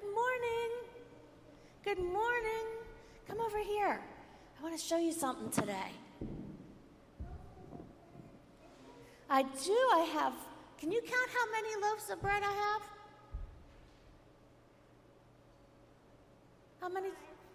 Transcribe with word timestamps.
Good 0.00 0.14
morning. 0.14 0.70
Good 1.84 1.98
morning. 1.98 2.66
Come 3.28 3.40
over 3.40 3.58
here. 3.58 4.00
I 4.58 4.62
want 4.62 4.78
to 4.78 4.82
show 4.82 4.96
you 4.96 5.12
something 5.12 5.50
today. 5.50 5.92
I 9.28 9.42
do. 9.42 9.76
I 9.92 10.08
have. 10.14 10.32
Can 10.78 10.90
you 10.90 11.00
count 11.02 11.28
how 11.34 11.50
many 11.52 11.82
loaves 11.82 12.08
of 12.10 12.22
bread 12.22 12.42
I 12.42 12.52
have? 12.52 12.82
How 16.80 16.88
many? 16.88 17.08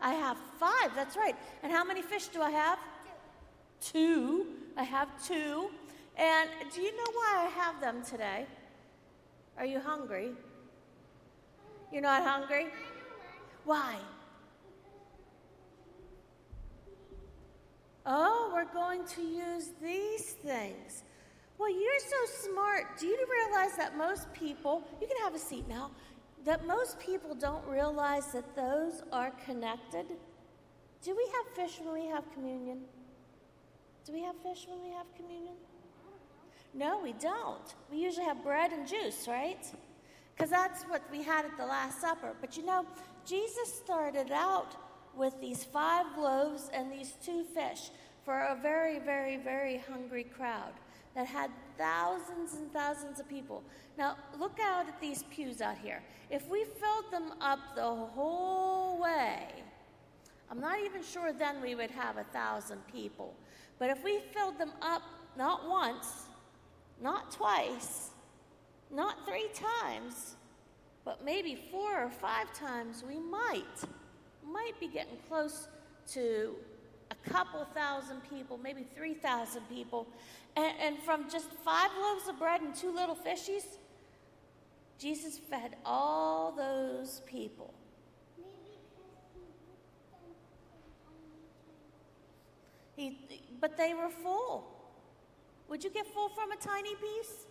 I 0.00 0.12
have 0.12 0.36
five. 0.60 0.94
That's 0.94 1.16
right. 1.16 1.34
And 1.62 1.72
how 1.72 1.84
many 1.84 2.02
fish 2.02 2.28
do 2.28 2.40
I 2.40 2.50
have? 2.50 2.78
Two. 3.80 4.46
I 4.76 4.84
have 4.84 5.08
two. 5.26 5.70
And 6.16 6.48
do 6.72 6.82
you 6.82 6.96
know 6.96 7.12
why 7.12 7.46
I 7.46 7.50
have 7.50 7.80
them 7.80 8.04
today? 8.04 8.46
Are 9.56 9.66
you 9.66 9.80
hungry? 9.80 10.30
You're 11.92 12.02
not 12.02 12.22
hungry? 12.22 12.66
Why? 13.64 13.96
Oh, 18.04 18.50
we're 18.54 18.72
going 18.72 19.04
to 19.06 19.22
use 19.22 19.70
these 19.82 20.32
things. 20.42 21.02
Well, 21.58 21.70
you're 21.70 21.98
so 21.98 22.48
smart. 22.50 22.98
Do 22.98 23.06
you 23.06 23.26
realize 23.30 23.76
that 23.76 23.96
most 23.96 24.32
people, 24.32 24.82
you 25.00 25.06
can 25.06 25.16
have 25.18 25.34
a 25.34 25.38
seat 25.38 25.68
now, 25.68 25.90
that 26.44 26.66
most 26.66 26.98
people 27.00 27.34
don't 27.34 27.66
realize 27.66 28.32
that 28.32 28.54
those 28.54 29.02
are 29.12 29.32
connected? 29.44 30.06
Do 31.02 31.16
we 31.16 31.26
have 31.34 31.54
fish 31.54 31.80
when 31.80 31.92
we 31.92 32.06
have 32.06 32.24
communion? 32.32 32.80
Do 34.06 34.12
we 34.12 34.22
have 34.22 34.36
fish 34.42 34.66
when 34.68 34.80
we 34.82 34.94
have 34.94 35.06
communion? 35.14 35.54
No, 36.72 37.00
we 37.02 37.12
don't. 37.12 37.74
We 37.90 37.98
usually 37.98 38.26
have 38.26 38.42
bread 38.42 38.72
and 38.72 38.86
juice, 38.86 39.26
right? 39.28 39.66
Because 40.38 40.50
that's 40.50 40.84
what 40.84 41.02
we 41.10 41.20
had 41.20 41.44
at 41.44 41.56
the 41.56 41.66
Last 41.66 42.00
Supper. 42.00 42.32
But 42.40 42.56
you 42.56 42.64
know, 42.64 42.86
Jesus 43.26 43.74
started 43.74 44.30
out 44.30 44.76
with 45.16 45.40
these 45.40 45.64
five 45.64 46.06
loaves 46.16 46.70
and 46.72 46.92
these 46.92 47.14
two 47.24 47.42
fish 47.42 47.90
for 48.24 48.38
a 48.38 48.56
very, 48.62 49.00
very, 49.00 49.36
very 49.36 49.78
hungry 49.90 50.22
crowd 50.22 50.72
that 51.16 51.26
had 51.26 51.50
thousands 51.76 52.54
and 52.54 52.72
thousands 52.72 53.18
of 53.18 53.28
people. 53.28 53.64
Now, 53.96 54.16
look 54.38 54.60
out 54.62 54.86
at 54.86 55.00
these 55.00 55.24
pews 55.24 55.60
out 55.60 55.76
here. 55.78 56.02
If 56.30 56.48
we 56.48 56.64
filled 56.64 57.10
them 57.10 57.32
up 57.40 57.58
the 57.74 57.82
whole 57.82 59.00
way, 59.00 59.48
I'm 60.50 60.60
not 60.60 60.78
even 60.84 61.02
sure 61.02 61.32
then 61.32 61.60
we 61.60 61.74
would 61.74 61.90
have 61.90 62.16
a 62.16 62.24
thousand 62.24 62.86
people. 62.86 63.34
But 63.80 63.90
if 63.90 64.04
we 64.04 64.20
filled 64.32 64.58
them 64.58 64.72
up 64.82 65.02
not 65.36 65.68
once, 65.68 66.26
not 67.02 67.32
twice, 67.32 68.10
not 68.90 69.26
three 69.26 69.48
times, 69.54 70.36
but 71.04 71.24
maybe 71.24 71.58
four 71.70 72.02
or 72.04 72.10
five 72.10 72.52
times, 72.52 73.04
we 73.06 73.18
might, 73.18 73.64
might 74.46 74.78
be 74.80 74.88
getting 74.88 75.16
close 75.28 75.68
to 76.12 76.54
a 77.10 77.30
couple 77.30 77.64
thousand 77.74 78.20
people, 78.28 78.58
maybe 78.62 78.86
3,000 78.94 79.62
people. 79.68 80.06
And, 80.56 80.72
and 80.80 80.98
from 81.02 81.30
just 81.30 81.50
five 81.64 81.90
loaves 82.00 82.28
of 82.28 82.38
bread 82.38 82.60
and 82.60 82.74
two 82.74 82.94
little 82.94 83.16
fishies, 83.16 83.64
Jesus 84.98 85.38
fed 85.38 85.76
all 85.84 86.52
those 86.52 87.22
people. 87.26 87.72
He, 92.96 93.16
but 93.60 93.76
they 93.76 93.94
were 93.94 94.10
full. 94.10 94.66
Would 95.68 95.84
you 95.84 95.90
get 95.90 96.06
full 96.12 96.30
from 96.30 96.50
a 96.50 96.56
tiny 96.56 96.94
piece? 96.96 97.46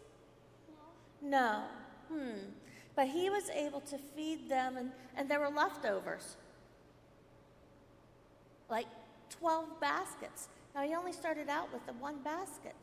No. 1.22 1.64
Hmm. 2.12 2.52
But 2.96 3.08
he 3.08 3.30
was 3.30 3.50
able 3.50 3.81
to 3.81 3.97
feed 3.97 4.50
them, 4.50 4.78
and, 4.78 4.91
and 5.16 5.30
there 5.30 5.40
were 5.40 5.50
leftovers. 5.50 6.36
Like 8.69 8.88
12 9.30 9.80
baskets. 9.80 10.50
Now, 10.74 10.84
he 10.84 10.96
only 10.96 11.14
started 11.14 11.50
out 11.50 11.72
with 11.72 11.86
the 11.86 11.94
one 11.94 12.22
basket, 12.24 12.75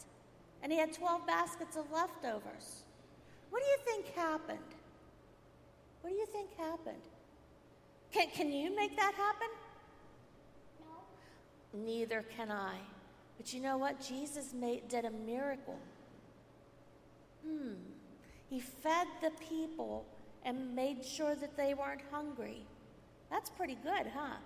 and 0.63 0.73
he 0.73 0.79
had 0.79 0.93
12 0.93 1.27
baskets 1.27 1.77
of 1.77 1.91
leftovers. 1.93 2.85
What 3.51 3.63
do 3.63 3.67
you 3.67 3.79
think 3.85 4.15
happened? 4.15 4.59
What 6.01 6.11
do 6.11 6.17
you 6.17 6.27
think 6.27 6.57
happened? 6.57 7.03
Can, 8.13 8.29
can 8.31 8.53
you 8.53 8.75
make 8.75 8.97
that 8.97 9.15
happen? 9.15 9.49
No. 10.81 11.81
Neither 11.85 12.25
can 12.37 12.51
I. 12.51 12.75
But 13.37 13.53
you 13.53 13.61
know 13.61 13.79
what? 13.79 14.01
Jesus 14.01 14.53
made, 14.55 14.89
did 14.89 15.05
a 15.05 15.11
miracle. 15.11 15.79
Hmm. 17.45 17.75
He 18.49 18.61
fed 18.61 19.07
the 19.23 19.31
people 19.49 20.05
and 20.45 20.75
made 20.75 21.05
sure 21.05 21.35
that 21.35 21.57
they 21.57 21.75
weren't 21.75 22.03
hungry. 22.11 22.67
That's 23.31 23.51
pretty 23.51 23.77
good, 23.83 24.07
huh? 24.15 24.37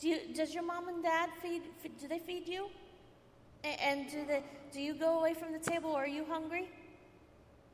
Do 0.00 0.08
you, 0.08 0.18
does 0.34 0.54
your 0.54 0.62
mom 0.62 0.88
and 0.88 1.02
dad 1.02 1.30
feed, 1.42 1.62
do 2.00 2.08
they 2.08 2.18
feed 2.18 2.48
you? 2.48 2.68
And 3.64 4.08
do, 4.10 4.24
they, 4.26 4.42
do 4.72 4.80
you 4.80 4.94
go 4.94 5.18
away 5.18 5.34
from 5.34 5.52
the 5.52 5.58
table 5.58 5.90
or 5.90 6.04
are 6.04 6.08
you 6.08 6.24
hungry? 6.24 6.68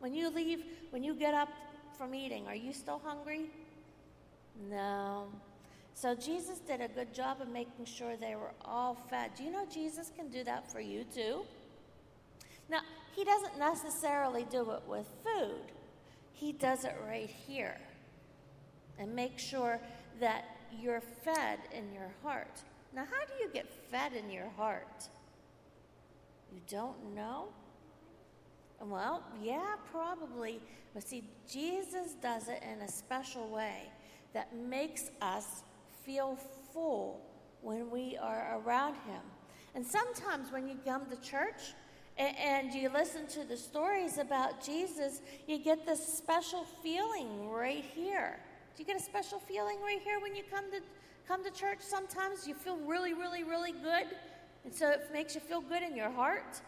When 0.00 0.14
you 0.14 0.30
leave, 0.30 0.64
when 0.90 1.04
you 1.04 1.14
get 1.14 1.34
up 1.34 1.50
from 1.96 2.14
eating, 2.14 2.46
are 2.46 2.54
you 2.54 2.72
still 2.72 3.00
hungry? 3.04 3.50
No. 4.70 5.26
So 5.94 6.14
Jesus 6.14 6.58
did 6.58 6.80
a 6.80 6.88
good 6.88 7.14
job 7.14 7.40
of 7.40 7.48
making 7.48 7.84
sure 7.84 8.16
they 8.16 8.34
were 8.34 8.52
all 8.64 8.96
fed. 9.08 9.32
Do 9.36 9.44
you 9.44 9.50
know 9.50 9.64
Jesus 9.72 10.10
can 10.16 10.28
do 10.28 10.42
that 10.44 10.70
for 10.70 10.80
you 10.80 11.04
too? 11.04 11.42
Now, 12.68 12.80
he 13.14 13.24
doesn't 13.24 13.58
necessarily 13.58 14.46
do 14.50 14.70
it 14.72 14.82
with 14.86 15.06
food. 15.24 15.72
He 16.32 16.52
does 16.52 16.84
it 16.84 16.96
right 17.06 17.30
here. 17.30 17.78
And 18.98 19.14
make 19.14 19.38
sure 19.38 19.80
that 20.20 20.44
you're 20.80 21.00
fed 21.00 21.58
in 21.72 21.92
your 21.92 22.10
heart. 22.22 22.62
Now, 22.94 23.04
how 23.04 23.24
do 23.26 23.32
you 23.42 23.50
get 23.52 23.72
fed 23.90 24.12
in 24.12 24.30
your 24.30 24.48
heart? 24.56 25.08
You 26.52 26.60
don't 26.68 27.14
know? 27.14 27.48
Well, 28.80 29.22
yeah, 29.42 29.76
probably. 29.90 30.60
But 30.92 31.08
see, 31.08 31.24
Jesus 31.50 32.14
does 32.22 32.48
it 32.48 32.62
in 32.62 32.82
a 32.82 32.88
special 32.88 33.48
way 33.48 33.90
that 34.32 34.54
makes 34.56 35.10
us 35.22 35.62
feel 36.04 36.38
full 36.72 37.20
when 37.62 37.90
we 37.90 38.16
are 38.20 38.60
around 38.60 38.94
Him. 38.94 39.22
And 39.74 39.84
sometimes 39.84 40.52
when 40.52 40.68
you 40.68 40.76
come 40.84 41.06
to 41.06 41.16
church 41.16 41.74
and, 42.16 42.36
and 42.36 42.74
you 42.74 42.88
listen 42.88 43.26
to 43.28 43.44
the 43.44 43.56
stories 43.56 44.18
about 44.18 44.64
Jesus, 44.64 45.20
you 45.46 45.58
get 45.58 45.84
this 45.84 46.04
special 46.06 46.64
feeling 46.82 47.50
right 47.50 47.84
here. 47.84 48.38
Do 48.76 48.82
you 48.82 48.86
get 48.86 48.96
a 49.00 49.04
special 49.04 49.38
feeling 49.38 49.80
right 49.82 50.00
here 50.02 50.20
when 50.20 50.34
you 50.34 50.42
come 50.50 50.70
to 50.70 50.80
come 51.26 51.44
to 51.44 51.50
church? 51.50 51.78
Sometimes 51.80 52.46
you 52.46 52.54
feel 52.54 52.76
really, 52.78 53.14
really, 53.14 53.44
really 53.44 53.72
good, 53.72 54.06
and 54.64 54.74
so 54.74 54.90
it 54.90 55.08
makes 55.12 55.34
you 55.34 55.40
feel 55.40 55.60
good 55.60 55.82
in 55.82 55.96
your 55.96 56.10
heart. 56.10 56.60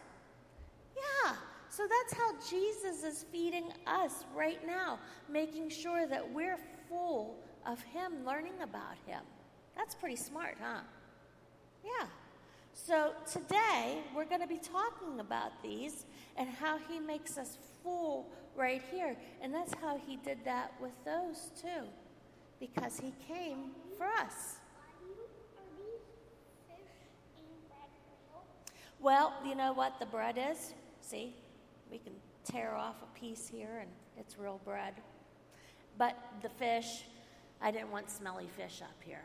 Yeah. 0.95 1.35
So 1.69 1.83
that's 1.83 2.13
how 2.13 2.33
Jesus 2.49 3.03
is 3.03 3.25
feeding 3.31 3.71
us 3.85 4.23
right 4.33 4.65
now, 4.65 4.99
making 5.29 5.69
sure 5.69 6.07
that 6.07 6.33
we're 6.33 6.57
full 6.87 7.35
of 7.65 7.81
Him, 7.81 8.25
learning 8.25 8.53
about 8.63 8.95
Him. 9.05 9.21
That's 9.75 9.93
pretty 9.93 10.15
smart, 10.15 10.57
huh? 10.61 10.79
Yeah. 11.83 12.07
So 12.85 13.11
today 13.29 14.03
we're 14.15 14.25
going 14.25 14.41
to 14.41 14.47
be 14.47 14.59
talking 14.59 15.19
about 15.19 15.63
these 15.63 16.05
and 16.37 16.47
how 16.47 16.77
He 16.77 16.99
makes 16.99 17.37
us 17.37 17.57
full 17.83 18.29
right 18.55 18.83
here. 18.91 19.17
And 19.41 19.53
that's 19.53 19.73
how 19.81 19.99
He 20.05 20.17
did 20.17 20.37
that 20.45 20.73
with 20.79 20.93
those 21.03 21.51
too, 21.59 21.87
because 22.59 22.99
He 22.99 23.13
came 23.27 23.71
for 23.97 24.05
us. 24.05 24.57
Well, 28.99 29.33
you 29.45 29.55
know 29.55 29.73
what 29.73 29.99
the 29.99 30.05
bread 30.05 30.37
is? 30.37 30.73
See, 31.01 31.35
we 31.91 31.97
can 31.97 32.13
tear 32.45 32.75
off 32.75 32.95
a 33.01 33.19
piece 33.19 33.47
here 33.47 33.79
and 33.81 33.89
it's 34.17 34.37
real 34.37 34.61
bread. 34.63 34.93
But 35.97 36.15
the 36.43 36.49
fish, 36.49 37.03
I 37.59 37.71
didn't 37.71 37.91
want 37.91 38.09
smelly 38.11 38.47
fish 38.55 38.81
up 38.83 39.01
here. 39.03 39.23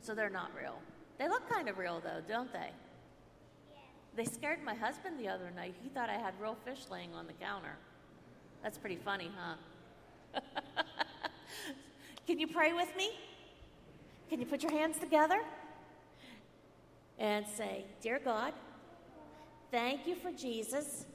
So 0.00 0.14
they're 0.14 0.30
not 0.30 0.50
real. 0.58 0.78
They 1.18 1.28
look 1.28 1.48
kind 1.48 1.68
of 1.68 1.78
real 1.78 2.00
though, 2.02 2.20
don't 2.26 2.52
they? 2.52 2.70
Yeah. 3.70 3.78
They 4.16 4.24
scared 4.24 4.62
my 4.64 4.74
husband 4.74 5.18
the 5.18 5.28
other 5.28 5.50
night. 5.54 5.74
He 5.82 5.88
thought 5.88 6.10
I 6.10 6.18
had 6.18 6.34
real 6.40 6.56
fish 6.64 6.80
laying 6.90 7.14
on 7.14 7.26
the 7.26 7.32
counter. 7.34 7.76
That's 8.62 8.78
pretty 8.78 8.98
funny, 9.04 9.30
huh? 9.36 10.40
Can 12.26 12.38
you 12.38 12.46
pray 12.46 12.72
with 12.72 12.94
me? 12.96 13.10
Can 14.30 14.40
you 14.40 14.46
put 14.46 14.62
your 14.62 14.72
hands 14.72 14.98
together 14.98 15.40
and 17.18 17.46
say, 17.46 17.84
Dear 18.00 18.20
God, 18.24 18.52
thank 19.70 20.06
you 20.06 20.14
for 20.14 20.32
Jesus 20.32 21.06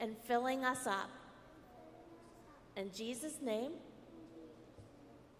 and 0.00 0.16
filling 0.24 0.64
us 0.64 0.86
up. 0.86 1.10
In 2.76 2.90
Jesus' 2.92 3.36
name, 3.42 3.72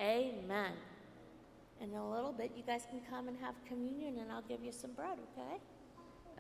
amen. 0.01 0.73
In 1.81 1.95
a 1.95 2.11
little 2.11 2.33
bit, 2.33 2.53
you 2.55 2.63
guys 2.63 2.83
can 2.91 3.01
come 3.09 3.29
and 3.29 3.37
have 3.39 3.55
communion, 3.67 4.19
and 4.19 4.31
I'll 4.31 4.43
give 4.43 4.63
you 4.63 4.71
some 4.71 4.93
bread, 4.93 5.19
okay? 5.33 5.61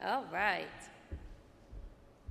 All 0.05 0.27
right. 0.31 0.67